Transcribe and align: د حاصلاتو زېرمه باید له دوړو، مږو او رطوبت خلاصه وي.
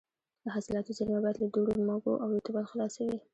د 0.43 0.45
حاصلاتو 0.55 0.95
زېرمه 0.97 1.19
باید 1.23 1.37
له 1.41 1.47
دوړو، 1.53 1.73
مږو 1.89 2.13
او 2.23 2.27
رطوبت 2.37 2.65
خلاصه 2.71 2.99
وي. 3.07 3.17